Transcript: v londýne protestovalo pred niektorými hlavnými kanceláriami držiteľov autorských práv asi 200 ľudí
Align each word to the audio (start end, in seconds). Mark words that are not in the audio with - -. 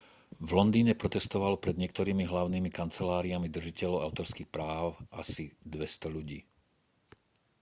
v 0.47 0.57
londýne 0.59 0.91
protestovalo 1.03 1.57
pred 1.63 1.75
niektorými 1.83 2.23
hlavnými 2.33 2.69
kanceláriami 2.79 3.47
držiteľov 3.57 3.99
autorských 4.09 4.49
práv 4.55 4.85
asi 5.21 5.43
200 5.61 6.09
ľudí 6.15 6.39